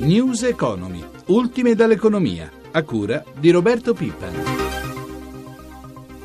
[0.00, 4.28] News Economy, ultime dall'economia, a cura di Roberto Pippa.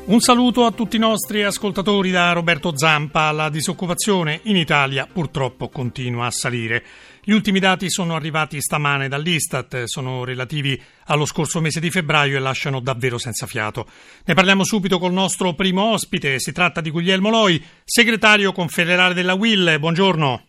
[0.06, 3.30] Un saluto a tutti i nostri ascoltatori da Roberto Zampa.
[3.32, 6.82] La disoccupazione in Italia purtroppo continua a salire.
[7.22, 12.40] Gli ultimi dati sono arrivati stamane dall'Istat, sono relativi allo scorso mese di febbraio e
[12.40, 13.86] lasciano davvero senza fiato.
[14.24, 19.34] Ne parliamo subito col nostro primo ospite, si tratta di Guglielmo Loi, segretario confederale della
[19.34, 19.76] WIL.
[19.78, 20.45] Buongiorno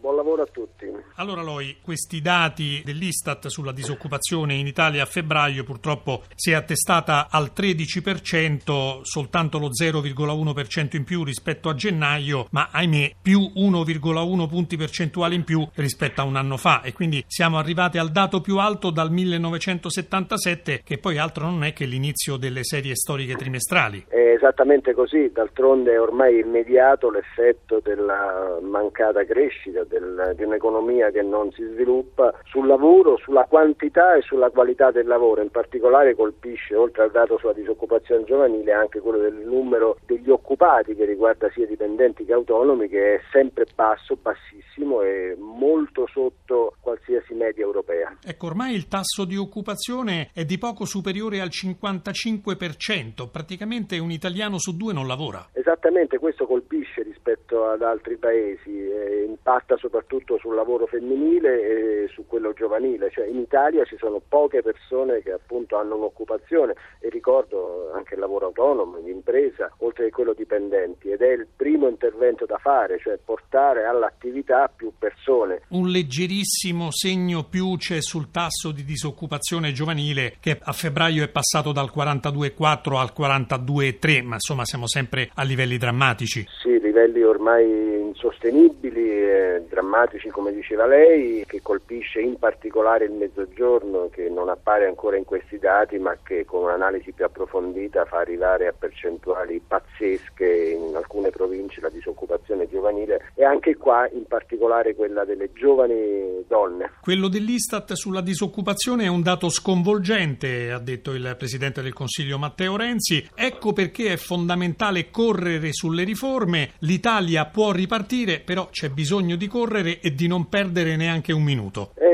[0.00, 0.86] buon lavoro a tutti.
[1.16, 7.28] Allora Loi, questi dati dell'Istat sulla disoccupazione in Italia a febbraio purtroppo si è attestata
[7.30, 14.76] al 13%, soltanto lo 0,1% in più rispetto a gennaio, ma ahimè più 1,1 punti
[14.76, 18.58] percentuali in più rispetto a un anno fa e quindi siamo arrivati al dato più
[18.58, 24.06] alto dal 1977 che poi altro non è che l'inizio delle serie storiche trimestrali.
[24.08, 31.22] È esattamente così, d'altronde è ormai immediato l'effetto della mancata crescita del, di un'economia che
[31.22, 36.76] non si sviluppa sul lavoro, sulla quantità e sulla qualità del lavoro, in particolare colpisce
[36.76, 41.66] oltre al dato sulla disoccupazione giovanile anche quello del numero degli occupati che riguarda sia
[41.66, 48.16] dipendenti che autonomi che è sempre basso, bassissimo e molto sotto qualsiasi media europea.
[48.24, 54.58] Ecco, ormai il tasso di occupazione è di poco superiore al 55%, praticamente un italiano
[54.58, 55.48] su due non lavora.
[55.52, 62.26] Esattamente, questo colpisce rispetto ad altri paesi, eh, impatta soprattutto sul lavoro femminile e su
[62.26, 67.90] quello giovanile, cioè in Italia ci sono poche persone che appunto hanno un'occupazione e ricordo
[67.94, 72.58] anche il lavoro autonomo, l'impresa, oltre che quello dipendenti ed è il primo intervento da
[72.58, 75.62] fare, cioè portare all'attività più persone.
[75.68, 81.72] Un leggerissimo segno più c'è sul tasso di disoccupazione giovanile che a febbraio è passato
[81.72, 86.46] dal 42,4 al 42,3, ma insomma siamo sempre a livelli drammatici.
[86.62, 94.08] Sì, livelli ormai insostenibili, e drammatici come diceva lei, che colpisce in particolare il mezzogiorno
[94.10, 98.66] che non appare ancora in questi dati ma che con un'analisi più approfondita fa arrivare
[98.66, 105.24] a percentuali pazzesche in alcune province la disoccupazione giovanile e anche qua in particolare quella
[105.24, 106.92] delle giovani donne.
[107.00, 112.76] Quello dell'Istat sulla disoccupazione è un dato sconvolgente, ha detto il Presidente del Consiglio Matteo
[112.76, 113.26] Renzi.
[113.34, 116.72] Ecco perché è fondamentale correre sulle riforme.
[116.90, 121.92] L'Italia può ripartire, però c'è bisogno di correre e di non perdere neanche un minuto.
[121.94, 122.09] Così,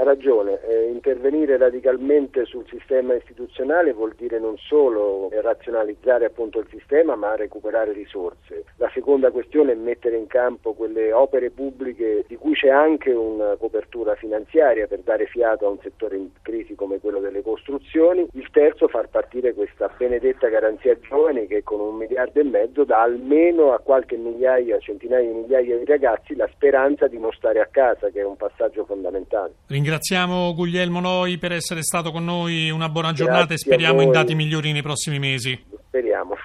[0.00, 0.60] ha ragione.
[0.66, 7.36] Eh, intervenire radicalmente sul sistema istituzionale vuol dire non solo razionalizzare appunto il sistema, ma
[7.36, 8.64] recuperare risorse.
[8.76, 13.56] La seconda questione è mettere in campo quelle opere pubbliche di cui c'è anche una
[13.56, 18.26] copertura finanziaria per dare fiato a un settore in crisi come quello delle costruzioni.
[18.32, 23.02] Il terzo, far partire questa benedetta garanzia giovani che con un miliardo e mezzo dà
[23.02, 27.68] almeno a qualche migliaia, centinaia di migliaia di ragazzi la speranza di non stare a
[27.70, 29.52] casa, che è un passaggio fondamentale.
[29.90, 34.12] Ringraziamo Guglielmo Noi per essere stato con noi, una buona giornata Grazie e speriamo in
[34.12, 35.60] dati migliori nei prossimi mesi.
[35.88, 36.36] Speriamo.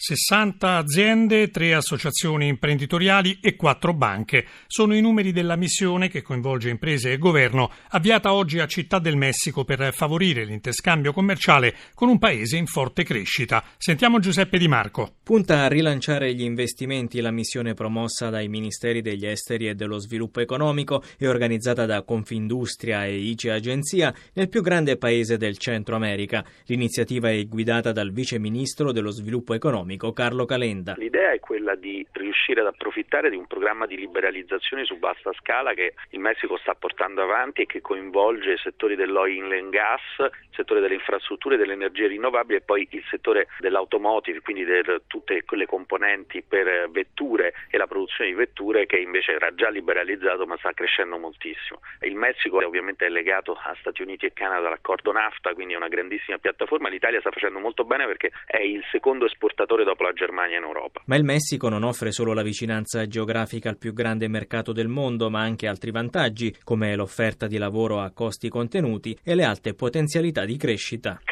[0.00, 4.46] 60 aziende, 3 associazioni imprenditoriali e 4 banche.
[4.68, 9.16] Sono i numeri della missione che coinvolge imprese e governo, avviata oggi a Città del
[9.16, 13.64] Messico per favorire l'interscambio commerciale con un paese in forte crescita.
[13.76, 15.16] Sentiamo Giuseppe Di Marco.
[15.24, 20.38] Punta a rilanciare gli investimenti la missione promossa dai Ministeri degli Esteri e dello Sviluppo
[20.38, 26.44] Economico e organizzata da Confindustria e ICE Agenzia nel più grande paese del Centro America.
[26.66, 30.94] L'iniziativa è guidata dal Vice Ministro dello Sviluppo Economico economico Carlo Calenda.
[30.98, 35.72] L'idea è quella di riuscire ad approfittare di un programma di liberalizzazione su vasta scala
[35.72, 40.48] che il Messico sta portando avanti e che coinvolge i settori dell'oil and gas, il
[40.54, 44.72] settore delle infrastrutture e delle energie rinnovabili e poi il settore dell'automotive, quindi di
[45.06, 50.46] tutte quelle componenti per vetture e la produzione di vetture che invece era già liberalizzato
[50.46, 51.80] ma sta crescendo moltissimo.
[52.02, 55.88] Il Messico ovviamente è legato a Stati Uniti e Canada all'accordo NAFTA, quindi è una
[55.88, 56.88] grandissima piattaforma.
[56.88, 60.64] L'Italia sta facendo molto bene perché è il secondo esportatore settore dopo la Germania in
[60.64, 61.02] Europa.
[61.06, 65.30] Ma il Messico non offre solo la vicinanza geografica al più grande mercato del mondo,
[65.30, 70.44] ma anche altri vantaggi, come l'offerta di lavoro a costi contenuti e le alte potenzialità
[70.44, 71.20] di crescita.
[71.20, 71.26] Il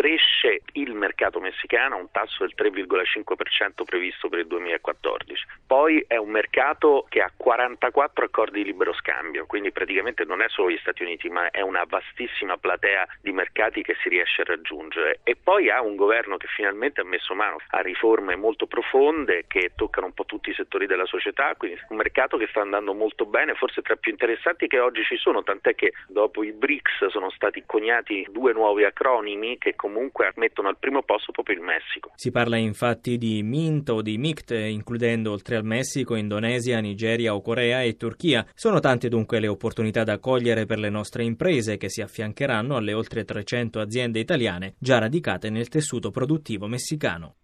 [1.16, 5.46] mercato messicano a un tasso del 3,5% previsto per il 2014.
[5.66, 10.48] Poi è un mercato che ha 44 accordi di libero scambio, quindi praticamente non è
[10.48, 14.44] solo gli Stati Uniti, ma è una vastissima platea di mercati che si riesce a
[14.44, 15.20] raggiungere.
[15.22, 19.72] E poi ha un governo che finalmente ha messo mano a riforme molto profonde che
[19.74, 23.24] toccano un po' tutti i settori della società, quindi un mercato che sta andando molto
[23.24, 27.06] bene, forse tra i più interessanti che oggi ci sono, tant'è che dopo i BRICS
[27.06, 32.12] sono stati coniati due nuovi acronimi che comunque mettono al primo proposto proprio il Messico.
[32.16, 37.40] Si parla infatti di MINT o di MICT, includendo oltre al Messico, Indonesia, Nigeria o
[37.40, 38.44] Corea e Turchia.
[38.54, 42.92] Sono tante dunque le opportunità da cogliere per le nostre imprese che si affiancheranno alle
[42.92, 47.36] oltre 300 aziende italiane già radicate nel tessuto produttivo messicano.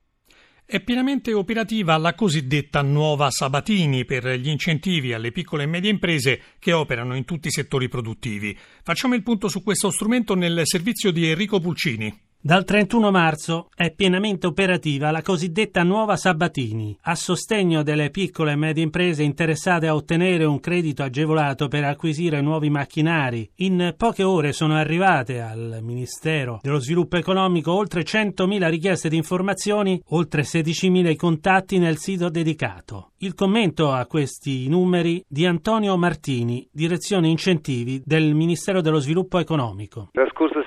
[0.65, 6.41] È pienamente operativa la cosiddetta nuova Sabatini per gli incentivi alle piccole e medie imprese
[6.59, 8.57] che operano in tutti i settori produttivi.
[8.83, 12.31] Facciamo il punto su questo strumento nel servizio di Enrico Pulcini.
[12.45, 18.57] Dal 31 marzo è pienamente operativa la cosiddetta nuova Sabatini, a sostegno delle piccole e
[18.57, 23.49] medie imprese interessate a ottenere un credito agevolato per acquisire nuovi macchinari.
[23.59, 30.03] In poche ore sono arrivate al Ministero dello Sviluppo Economico oltre 100.000 richieste di informazioni,
[30.09, 33.13] oltre 16.000 contatti nel sito dedicato.
[33.19, 40.09] Il commento a questi numeri di Antonio Martini, direzione incentivi del Ministero dello Sviluppo Economico.
[40.15, 40.65] La scorsa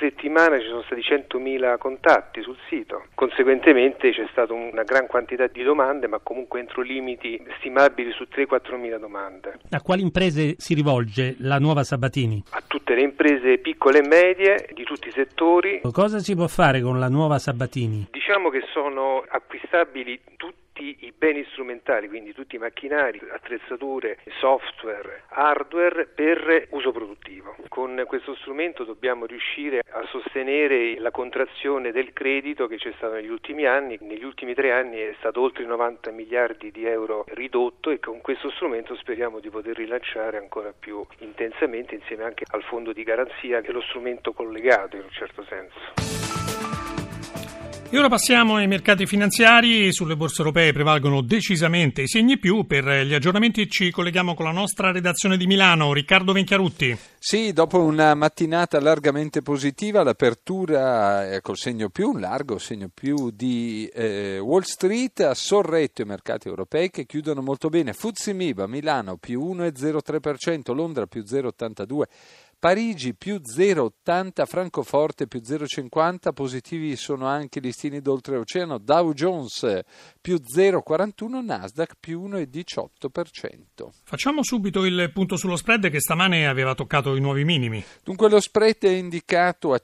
[0.59, 3.05] ci sono stati 100.000 contatti sul sito.
[3.13, 8.79] Conseguentemente c'è stata una gran quantità di domande, ma comunque entro limiti stimabili su 3-4
[8.79, 9.59] mila domande.
[9.69, 12.43] A quali imprese si rivolge la nuova Sabatini?
[12.51, 15.81] A tutte le imprese piccole e medie di tutti i settori.
[15.91, 18.07] Cosa si può fare con la nuova Sabatini?
[18.11, 25.23] Diciamo che sono acquistabili tutti tutti i beni strumentali, quindi tutti i macchinari, attrezzature, software,
[25.29, 27.55] hardware per uso produttivo.
[27.69, 33.29] Con questo strumento dobbiamo riuscire a sostenere la contrazione del credito che c'è stato negli
[33.29, 33.97] ultimi anni.
[34.01, 38.51] Negli ultimi tre anni è stato oltre 90 miliardi di euro ridotto e con questo
[38.51, 43.69] strumento speriamo di poter rilanciare ancora più intensamente insieme anche al fondo di garanzia che
[43.69, 46.14] è lo strumento collegato in un certo senso.
[47.87, 49.93] E ora passiamo ai mercati finanziari.
[49.93, 52.65] Sulle borse europee prevalgono decisamente i segni più.
[52.65, 55.93] Per gli aggiornamenti ci colleghiamo con la nostra redazione di Milano.
[55.93, 56.97] Riccardo Venchiarutti.
[57.19, 63.89] Sì, dopo una mattinata largamente positiva, l'apertura col segno più, un largo segno più di
[63.93, 67.93] eh, Wall Street ha sorretto i mercati europei che chiudono molto bene.
[67.93, 72.03] Fuzzi Miba, Milano più 1,03%, Londra più 0,82%.
[72.65, 79.81] Parigi più 0,80, Francoforte più 0,50, positivi sono anche i listini d'oltreoceano, Dow Jones
[80.19, 83.89] più 0,41, Nasdaq più 1,18%.
[84.03, 87.85] Facciamo subito il punto sullo spread che stamane aveva toccato i nuovi minimi.
[88.03, 89.79] Dunque lo spread è indicato a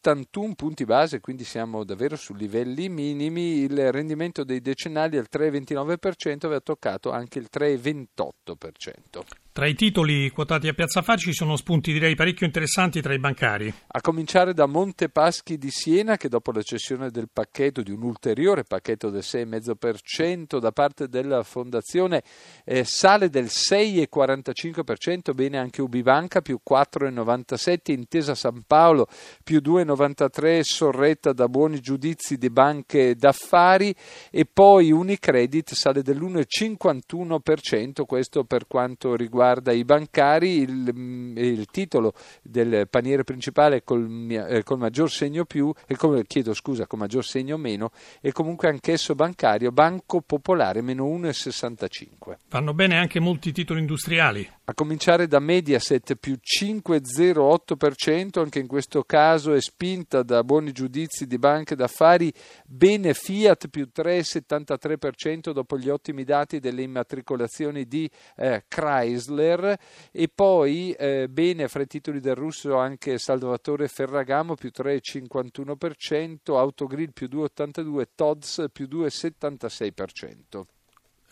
[0.00, 6.46] 171 punti base, quindi siamo davvero su livelli minimi, il rendimento dei decennali al 3,29%
[6.46, 9.20] aveva toccato anche il 3,28%.
[9.52, 13.18] Tra i titoli quotati a Piazza Affari ci sono spunti direi parecchio interessanti tra i
[13.18, 13.74] bancari.
[13.88, 18.62] A cominciare da Montepaschi di Siena che dopo la cessione del pacchetto, di un ulteriore
[18.62, 22.22] pacchetto del 6,5% da parte della fondazione
[22.64, 29.08] eh, sale del 6,45%, bene anche Ubibanca più 4,97%, Intesa San Paolo
[29.42, 29.60] più
[29.94, 33.94] 2,93%, sorretta da buoni giudizi di banche d'affari
[34.30, 42.12] e poi Unicredit sale dell'1,51%, questo per quanto riguarda i bancari, il, mm, il titolo
[42.42, 47.24] del paniere principale col, eh, col maggior segno più, eh, come, chiedo scusa, con maggior
[47.24, 47.90] segno meno,
[48.20, 52.38] e comunque anch'esso bancario, Banco Popolare meno 1,65.
[52.48, 54.48] Vanno bene anche molti titoli industriali.
[54.64, 61.26] A cominciare da Mediaset più 5,08%, anche in questo caso è spinta da buoni giudizi
[61.26, 62.30] di banche d'affari,
[62.66, 68.06] bene Fiat più 3,73% dopo gli ottimi dati delle immatricolazioni di
[68.36, 69.78] eh, Chrysler
[70.12, 77.12] e poi eh, bene fra i titoli del russo anche Salvatore Ferragamo più 3,51%, Autogrill
[77.14, 80.79] più 2,82%, Todds più 2,76%.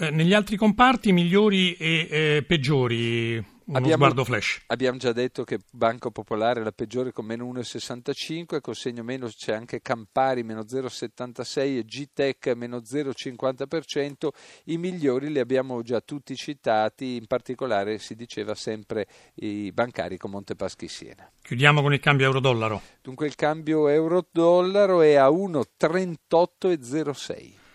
[0.00, 4.62] Eh, negli altri comparti migliori e eh, peggiori uno abbiamo, sguardo flash.
[4.67, 9.28] Abbiamo già detto che Banco Popolare è la peggiore con meno 1,65, col segno meno
[9.28, 14.28] c'è anche Campari meno 0,76 e Gtech meno 0,50%.
[14.67, 20.31] I migliori li abbiamo già tutti citati, in particolare si diceva sempre i bancari con
[20.31, 21.28] Montepaschi Siena.
[21.43, 22.81] Chiudiamo con il cambio euro-dollaro.
[23.02, 27.67] Dunque il cambio euro-dollaro è a 1,38,06.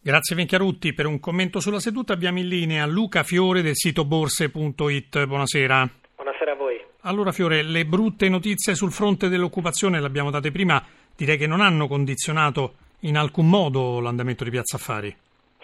[0.00, 0.94] Grazie Venchiarutti.
[0.94, 5.26] Per un commento sulla seduta abbiamo in linea Luca Fiore del sito borse.it.
[5.26, 5.90] Buonasera.
[6.14, 6.80] Buonasera a voi.
[7.02, 10.82] Allora Fiore, le brutte notizie sul fronte dell'occupazione le abbiamo date prima,
[11.16, 15.14] direi che non hanno condizionato in alcun modo l'andamento di Piazza Affari.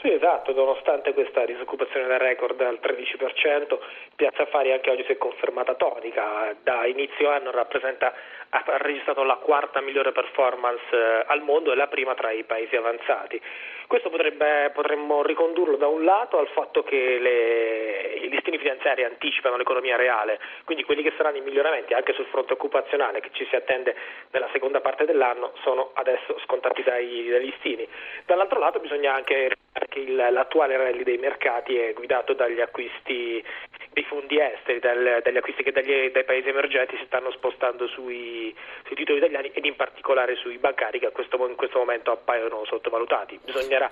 [0.04, 3.78] Sì, esatto, nonostante questa disoccupazione da record al 13%,
[4.14, 8.12] Piazza Affari anche oggi si è confermata tonica, da inizio anno rappresenta,
[8.50, 12.76] ha registrato la quarta migliore performance eh, al mondo e la prima tra i paesi
[12.76, 13.40] avanzati.
[13.86, 19.56] Questo potrebbe, potremmo ricondurlo da un lato al fatto che le, i listini finanziari anticipano
[19.56, 23.56] l'economia reale, quindi quelli che saranno i miglioramenti anche sul fronte occupazionale che ci si
[23.56, 23.96] attende
[24.32, 27.88] nella seconda parte dell'anno sono adesso scontati dai, dai listini.
[28.26, 29.48] Dall'altro lato bisogna anche
[29.88, 33.42] che il, l'attuale rally dei mercati è guidato dagli acquisti
[33.90, 38.54] dei fondi esteri, dal, dagli acquisti che dagli, dai paesi emergenti si stanno spostando sui,
[38.86, 43.38] sui, titoli italiani ed in particolare sui bancari che questo, in questo momento appaiono sottovalutati.
[43.44, 43.90] Bisognerà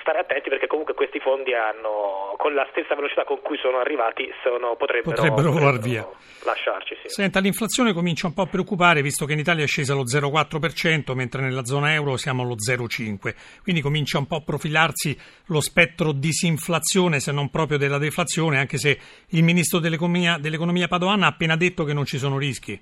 [0.00, 4.30] stare attenti perché comunque questi fondi hanno, con la stessa velocità con cui sono arrivati,
[4.42, 6.06] sono, potrebbero, potrebbero volar via.
[6.44, 7.08] Lasciarci, sì.
[7.08, 11.14] Senta, l'inflazione comincia un po' a preoccupare visto che in Italia è scesa allo 0,4%,
[11.14, 13.34] mentre nella zona euro siamo allo 0,5%.
[13.62, 18.78] Quindi comincia un po' a profilarsi lo spettro disinflazione, se non proprio della deflazione, anche
[18.78, 22.80] se il ministro dell'economia, dell'economia Padoan ha appena detto che non ci sono rischi.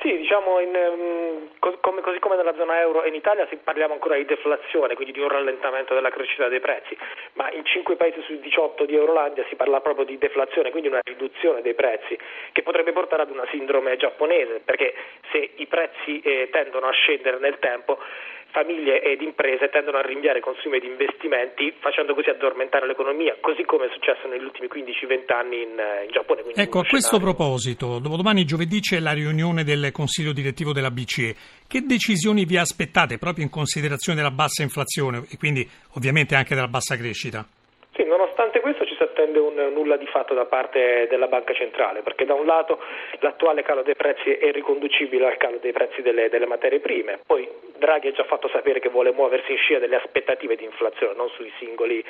[0.00, 1.48] Sì, diciamo in, um,
[1.80, 5.20] come, così come nella zona euro e in Italia parliamo ancora di deflazione, quindi di
[5.20, 6.96] un rallentamento della crescita dei prezzi,
[7.34, 11.02] ma in 5 paesi su 18 di Eurolandia si parla proprio di deflazione, quindi una
[11.04, 12.16] riduzione dei prezzi
[12.52, 14.94] che potrebbe portare ad una sindrome giapponese, perché
[15.32, 17.98] se i prezzi eh, tendono a scendere nel tempo
[18.50, 23.86] famiglie ed imprese tendono a rinviare consumi ed investimenti facendo così addormentare l'economia, così come
[23.86, 26.42] è successo negli ultimi 15-20 anni in, eh, in Giappone.
[26.54, 31.34] Ecco, a questo proposito, dopodomani giovedì c'è la riunione del Consiglio direttivo della BCE.
[31.66, 36.68] Che decisioni vi aspettate proprio in considerazione della bassa inflazione e quindi ovviamente anche della
[36.68, 37.46] bassa crescita?
[38.00, 42.00] Sì, nonostante questo ci si attende un nulla di fatto da parte della Banca Centrale,
[42.00, 42.80] perché da un lato
[43.18, 47.46] l'attuale calo dei prezzi è riconducibile al calo dei prezzi delle, delle materie prime, poi
[47.76, 51.28] Draghi ha già fatto sapere che vuole muoversi in scia delle aspettative di inflazione, non
[51.36, 52.02] sui singoli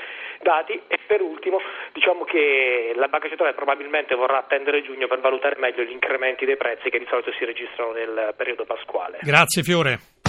[0.43, 1.61] dati e per ultimo
[1.93, 6.57] diciamo che la Banca Centrale probabilmente vorrà attendere giugno per valutare meglio gli incrementi dei
[6.57, 9.19] prezzi che di solito si registrano nel periodo pasquale.
[9.23, 10.20] Grazie Fiore.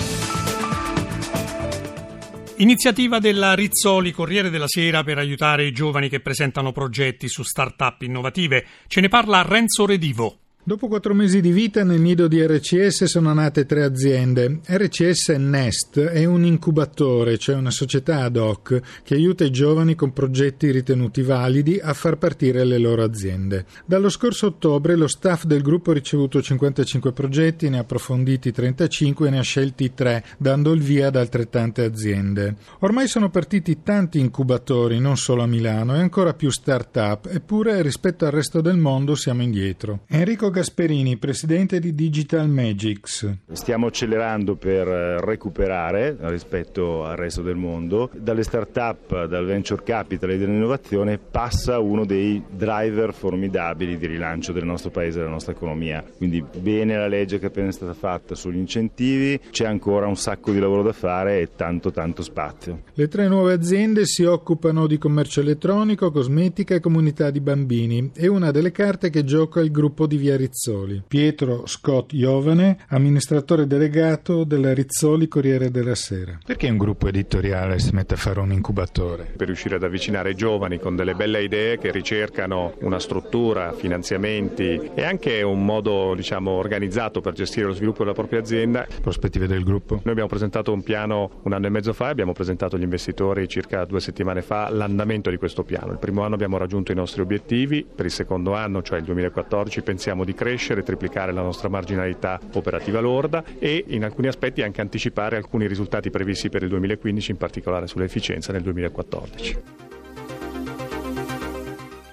[2.62, 8.04] Iniziativa della Rizzoli Corriere della Sera per aiutare i giovani che presentano progetti su start-up
[8.04, 8.64] innovative.
[8.86, 10.41] Ce ne parla Renzo Redivo.
[10.64, 14.60] Dopo quattro mesi di vita nel nido di RCS sono nate tre aziende.
[14.64, 20.14] RCS Nest è un incubatore, cioè una società ad hoc che aiuta i giovani con
[20.14, 23.66] progetti ritenuti validi a far partire le loro aziende.
[23.86, 29.28] Dallo scorso ottobre lo staff del gruppo ha ricevuto 55 progetti, ne ha approfonditi 35
[29.28, 32.56] e ne ha scelti 3, dando il via ad altrettante aziende.
[32.82, 38.26] Ormai sono partiti tanti incubatori, non solo a Milano, e ancora più start-up, eppure rispetto
[38.26, 40.02] al resto del mondo siamo indietro.
[40.08, 43.28] Enrico Gasperini, presidente di Digital Magics.
[43.52, 48.12] Stiamo accelerando per eh, recuperare rispetto al resto del mondo.
[48.14, 54.66] Dalle start-up, dal venture capital e dall'innovazione passa uno dei driver formidabili di rilancio del
[54.66, 56.04] nostro paese e della nostra economia.
[56.18, 60.52] Quindi bene la legge che è appena stata fatta sugli incentivi, c'è ancora un sacco
[60.52, 62.84] di lavoro da fare e tanto tanto spazio.
[62.94, 68.28] Le tre nuove aziende si occupano di commercio elettronico, cosmetica e comunità di bambini e
[68.28, 71.04] una delle carte che gioca il gruppo di Via Rizzoli.
[71.08, 76.40] Pietro Scott Iovane, amministratore delegato della Rizzoli Corriere della Sera.
[76.44, 79.34] Perché un gruppo editoriale si mette a fare un incubatore?
[79.38, 84.90] Per riuscire ad avvicinare i giovani con delle belle idee che ricercano una struttura, finanziamenti
[84.96, 88.88] e anche un modo diciamo, organizzato per gestire lo sviluppo della propria azienda.
[89.00, 89.96] Prospettive del gruppo?
[89.96, 93.48] Noi abbiamo presentato un piano un anno e mezzo fa e abbiamo presentato agli investitori
[93.48, 95.92] circa due settimane fa l'andamento di questo piano.
[95.92, 99.82] Il primo anno abbiamo raggiunto i nostri obiettivi, per il secondo anno, cioè il 2014,
[99.84, 104.82] pensiamo di di crescere, triplicare la nostra marginalità operativa lorda e in alcuni aspetti anche
[104.82, 109.91] anticipare alcuni risultati previsti per il 2015, in particolare sull'efficienza nel 2014.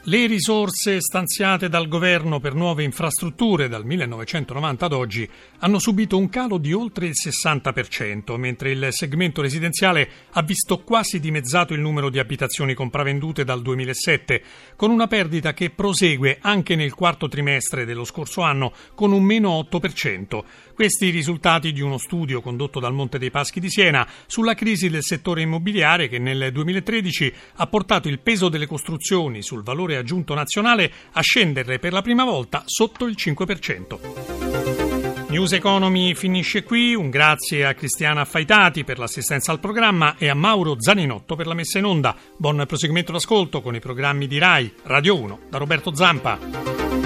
[0.08, 6.30] Le risorse stanziate dal governo per nuove infrastrutture dal 1990 ad oggi hanno subito un
[6.30, 12.08] calo di oltre il 60%, mentre il segmento residenziale ha visto quasi dimezzato il numero
[12.08, 14.42] di abitazioni compravendute dal 2007,
[14.76, 19.58] con una perdita che prosegue anche nel quarto trimestre dello scorso anno con un meno
[19.70, 20.42] 8%.
[20.78, 24.88] Questi i risultati di uno studio condotto dal Monte dei Paschi di Siena sulla crisi
[24.88, 30.34] del settore immobiliare che nel 2013 ha portato il peso delle costruzioni sul valore aggiunto
[30.34, 35.26] nazionale a scendere per la prima volta sotto il 5%.
[35.30, 40.34] News Economy finisce qui, un grazie a Cristiana Affaitati per l'assistenza al programma e a
[40.34, 42.14] Mauro Zaninotto per la messa in onda.
[42.36, 46.97] Buon proseguimento d'ascolto con i programmi di RAI Radio 1 da Roberto Zampa.